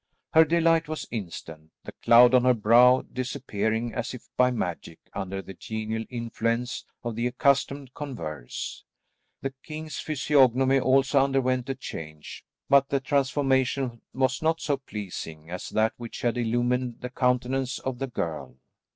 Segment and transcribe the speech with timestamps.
[0.33, 5.43] Her delight was instant, the cloud on her brow disappearing as if by magic under
[5.43, 8.83] the genial influence of the accustomed converse.
[9.43, 15.69] The king's physiognomy also underwent a change but the transformation was not so pleasing as
[15.69, 18.55] that which had illumined the countenance of the girl.